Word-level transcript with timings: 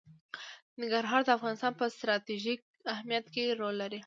ننګرهار 0.79 1.21
د 1.25 1.29
افغانستان 1.37 1.73
په 1.79 1.85
ستراتیژیک 1.95 2.59
اهمیت 2.93 3.25
کې 3.33 3.43
رول 3.59 3.75
لري. 3.83 3.99